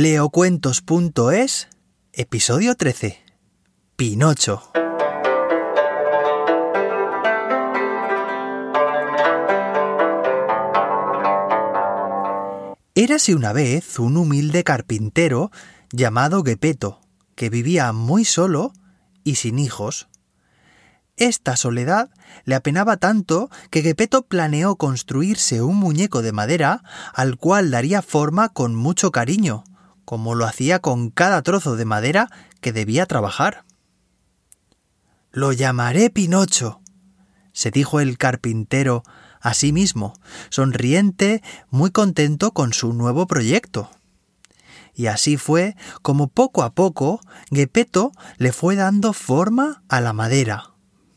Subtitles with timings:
[0.00, 1.66] Leocuentos.es,
[2.12, 3.18] episodio 13.
[3.96, 4.70] Pinocho.
[12.94, 15.50] Érase una vez un humilde carpintero
[15.90, 17.00] llamado Gepeto,
[17.34, 18.72] que vivía muy solo
[19.24, 20.06] y sin hijos.
[21.16, 22.10] Esta soledad
[22.44, 26.84] le apenaba tanto que Gepeto planeó construirse un muñeco de madera
[27.14, 29.64] al cual daría forma con mucho cariño,
[30.08, 32.30] como lo hacía con cada trozo de madera
[32.62, 33.66] que debía trabajar.
[35.30, 36.80] Lo llamaré Pinocho,
[37.52, 39.02] se dijo el carpintero
[39.42, 40.14] a sí mismo,
[40.48, 43.90] sonriente, muy contento con su nuevo proyecto.
[44.94, 50.70] Y así fue como poco a poco Gepeto le fue dando forma a la madera.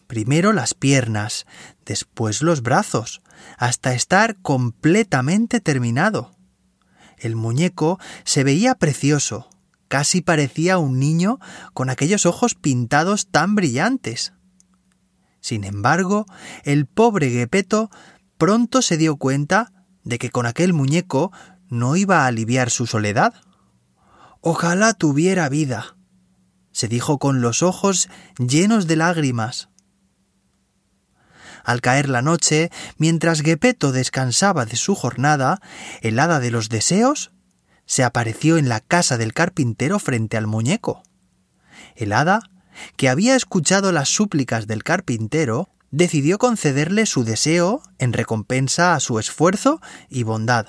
[0.08, 1.46] Primero las piernas,
[1.85, 3.21] después los brazos,
[3.58, 6.35] hasta estar completamente terminado.
[7.21, 9.48] El muñeco se veía precioso,
[9.88, 11.39] casi parecía un niño
[11.73, 14.34] con aquellos ojos pintados tan brillantes.
[15.40, 16.26] Sin embargo,
[16.63, 17.91] el pobre Gepeto
[18.40, 19.71] pronto se dio cuenta
[20.04, 21.31] de que con aquel muñeco
[21.70, 23.35] no iba a aliviar su soledad.
[24.41, 25.96] Ojalá tuviera vida,
[26.71, 28.09] se dijo con los ojos
[28.40, 29.70] llenos de lágrimas.
[31.63, 35.62] Al caer la noche, mientras Gepeto descansaba de su jornada,
[36.01, 37.31] el hada de los deseos
[37.85, 41.03] se apareció en la casa del carpintero frente al muñeco.
[41.95, 42.41] El hada,
[42.95, 49.20] que había escuchado las súplicas del carpintero, decidió concederle su deseo en recompensa a su
[49.20, 50.68] esfuerzo y bondad.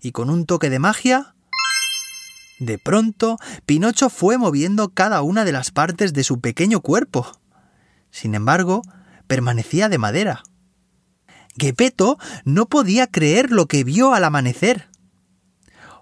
[0.00, 1.34] Y con un toque de magia,
[2.58, 7.30] de pronto, Pinocho fue moviendo cada una de las partes de su pequeño cuerpo.
[8.10, 8.82] Sin embargo,
[9.26, 10.42] permanecía de madera.
[11.58, 14.88] Gepeto no podía creer lo que vio al amanecer.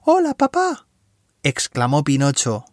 [0.02, 0.86] Hola, papá.
[1.42, 2.64] exclamó Pinocho.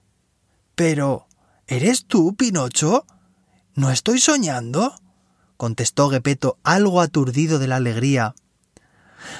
[0.75, 1.27] Pero.
[1.67, 3.05] ¿Eres tú, Pinocho?
[3.75, 4.95] ¿No estoy soñando?
[5.55, 8.35] contestó Gepeto algo aturdido de la alegría.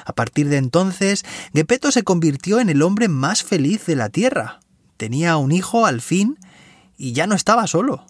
[0.06, 4.60] A partir de entonces, Gepeto se convirtió en el hombre más feliz de la tierra.
[4.98, 6.38] Tenía un hijo al fin
[6.96, 8.06] y ya no estaba solo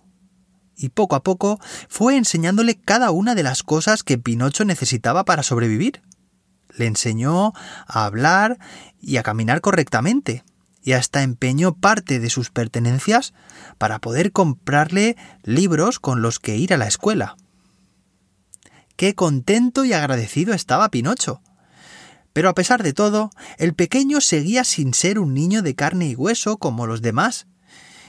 [0.81, 5.44] y poco a poco fue enseñándole cada una de las cosas que Pinocho necesitaba para
[5.44, 6.02] sobrevivir.
[6.75, 7.53] Le enseñó
[7.86, 8.58] a hablar
[9.00, 10.44] y a caminar correctamente,
[10.84, 13.34] y hasta empeñó parte de sus pertenencias
[13.78, 17.38] para poder comprarle libros con los que ir a la escuela.
[18.96, 21.42] Qué contento y agradecido estaba Pinocho.
[22.34, 26.16] Pero a pesar de todo, el pequeño seguía sin ser un niño de carne y
[26.16, 27.46] hueso como los demás,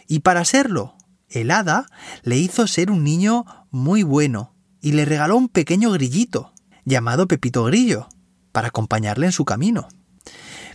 [0.06, 0.94] y para serlo
[1.32, 1.86] el hada
[2.22, 6.52] le hizo ser un niño muy bueno y le regaló un pequeño grillito,
[6.84, 8.08] llamado Pepito Grillo,
[8.50, 9.88] para acompañarle en su camino.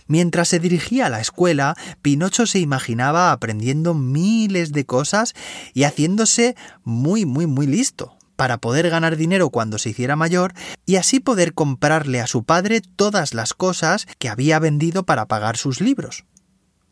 [0.06, 5.34] Mientras se dirigía a la escuela, Pinocho se imaginaba aprendiendo miles de cosas
[5.74, 10.54] y haciéndose muy, muy, muy listo, para poder ganar dinero cuando se hiciera mayor
[10.86, 15.56] y así poder comprarle a su padre todas las cosas que había vendido para pagar
[15.56, 16.24] sus libros.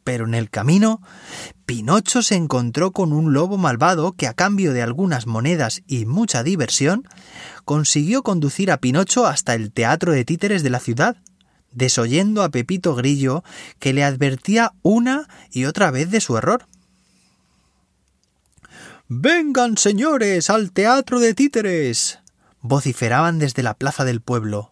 [0.06, 1.02] Pero en el camino,
[1.66, 6.44] Pinocho se encontró con un lobo malvado que a cambio de algunas monedas y mucha
[6.44, 7.08] diversión,
[7.64, 11.16] consiguió conducir a Pinocho hasta el teatro de títeres de la ciudad,
[11.72, 13.42] desoyendo a Pepito Grillo,
[13.80, 16.66] que le advertía una y otra vez de su error.
[19.08, 22.20] Vengan, señores, al teatro de títeres.
[22.60, 24.70] vociferaban desde la plaza del pueblo.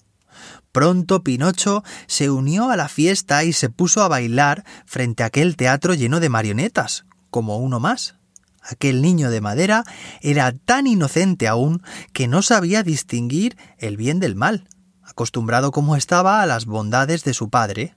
[0.74, 5.54] Pronto Pinocho se unió a la fiesta y se puso a bailar frente a aquel
[5.54, 8.16] teatro lleno de marionetas, como uno más.
[8.60, 9.84] Aquel niño de madera
[10.20, 11.80] era tan inocente aún
[12.12, 14.66] que no sabía distinguir el bien del mal,
[15.04, 17.94] acostumbrado como estaba a las bondades de su padre.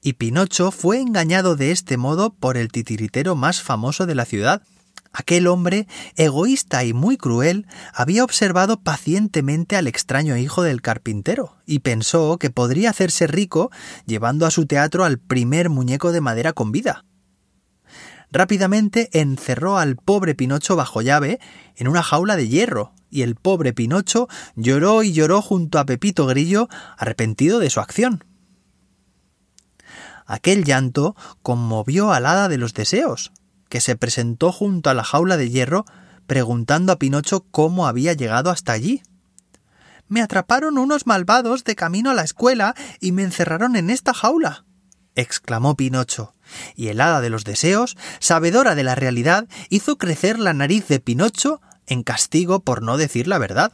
[0.00, 4.62] Y Pinocho fue engañado de este modo por el titiritero más famoso de la ciudad,
[5.18, 11.78] Aquel hombre, egoísta y muy cruel, había observado pacientemente al extraño hijo del carpintero, y
[11.78, 13.70] pensó que podría hacerse rico
[14.04, 17.06] llevando a su teatro al primer muñeco de madera con vida.
[18.30, 21.40] Rápidamente encerró al pobre Pinocho bajo llave
[21.76, 26.26] en una jaula de hierro, y el pobre Pinocho lloró y lloró junto a Pepito
[26.26, 26.68] Grillo,
[26.98, 28.22] arrepentido de su acción.
[30.26, 33.32] Aquel llanto conmovió al hada de los deseos,
[33.68, 35.84] que se presentó junto a la jaula de hierro
[36.26, 39.02] preguntando a Pinocho cómo había llegado hasta allí.
[40.08, 44.64] Me atraparon unos malvados de camino a la escuela y me encerraron en esta jaula.
[45.14, 46.34] exclamó Pinocho,
[46.74, 51.00] y el hada de los deseos, sabedora de la realidad, hizo crecer la nariz de
[51.00, 53.72] Pinocho en castigo por no decir la verdad.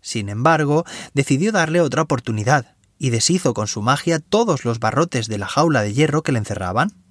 [0.00, 0.84] Sin embargo,
[1.14, 5.82] decidió darle otra oportunidad, y deshizo con su magia todos los barrotes de la jaula
[5.82, 7.03] de hierro que le encerraban.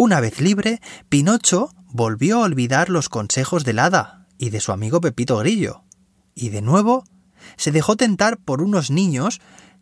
[0.00, 5.00] Una vez libre, Pinocho volvió a olvidar los consejos del hada y de su amigo
[5.00, 5.82] Pepito Grillo,
[6.36, 7.02] y de nuevo
[7.56, 9.40] se dejó tentar por unos niños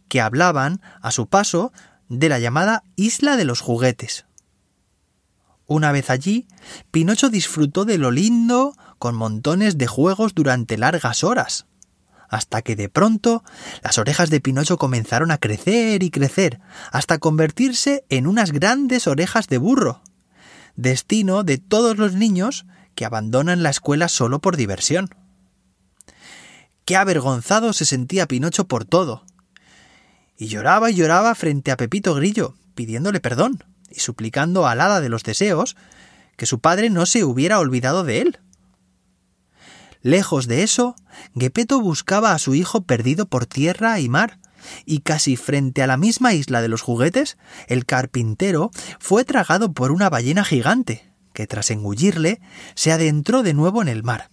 [0.08, 1.70] que hablaban, a su paso,
[2.08, 4.24] de la llamada Isla de los Juguetes.
[5.66, 6.48] Una vez allí,
[6.90, 11.66] Pinocho disfrutó de lo lindo con montones de juegos durante largas horas,
[12.28, 13.44] hasta que de pronto
[13.82, 16.60] las orejas de Pinocho comenzaron a crecer y crecer,
[16.92, 20.02] hasta convertirse en unas grandes orejas de burro,
[20.76, 25.10] destino de todos los niños que abandonan la escuela solo por diversión.
[26.84, 29.24] Qué avergonzado se sentía Pinocho por todo.
[30.36, 35.08] Y lloraba y lloraba frente a Pepito Grillo, pidiéndole perdón y suplicando al hada de
[35.08, 35.76] los deseos
[36.36, 38.38] que su padre no se hubiera olvidado de él.
[40.06, 40.94] Lejos de eso,
[41.36, 44.38] Gepeto buscaba a su hijo perdido por tierra y mar,
[44.84, 48.70] y casi frente a la misma isla de los juguetes, el carpintero
[49.00, 52.40] fue tragado por una ballena gigante, que tras engullirle,
[52.76, 54.30] se adentró de nuevo en el mar.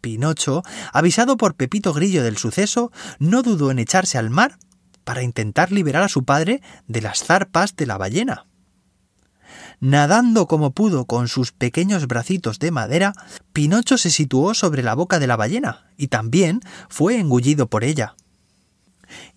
[0.00, 2.90] Pinocho, avisado por Pepito Grillo del suceso,
[3.20, 4.58] no dudó en echarse al mar
[5.04, 8.46] para intentar liberar a su padre de las zarpas de la ballena.
[9.80, 13.12] Nadando como pudo con sus pequeños bracitos de madera,
[13.52, 18.16] Pinocho se situó sobre la boca de la ballena y también fue engullido por ella.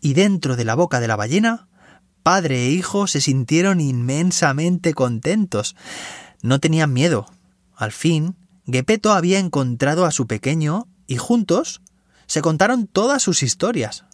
[0.01, 1.67] Y dentro de la boca de la ballena,
[2.23, 5.75] padre e hijo se sintieron inmensamente contentos.
[6.41, 7.27] No tenían miedo.
[7.75, 11.81] Al fin, Gepeto había encontrado a su pequeño y juntos
[12.27, 14.05] se contaron todas sus historias.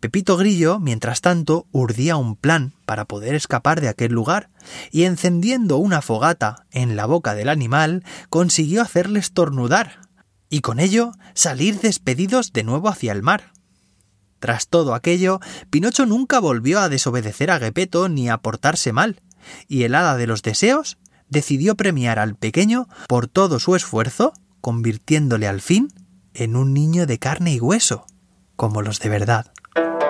[0.00, 4.48] Pepito Grillo, mientras tanto, urdía un plan para poder escapar de aquel lugar,
[4.90, 10.00] y encendiendo una fogata en la boca del animal, consiguió hacerle estornudar,
[10.48, 13.52] y con ello salir despedidos de nuevo hacia el mar.
[14.38, 15.38] Tras todo aquello,
[15.68, 19.20] Pinocho nunca volvió a desobedecer a Gepeto ni a portarse mal,
[19.68, 20.96] y el hada de los deseos
[21.28, 24.32] decidió premiar al pequeño por todo su esfuerzo,
[24.62, 25.92] convirtiéndole al fin
[26.32, 28.06] en un niño de carne y hueso,
[28.56, 29.52] como los de verdad.
[29.74, 30.09] Thank you.